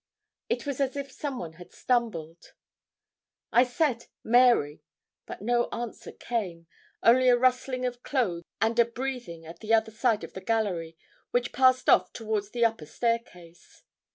[0.49, 2.53] It was as if some one had stumbled.
[3.51, 4.81] I said, 'Mary,'
[5.27, 6.65] but no answer came,
[7.03, 10.97] only a rustling of clothes and a breathing at the other side of the gallery,
[11.29, 13.83] which passed off towards the upper staircase.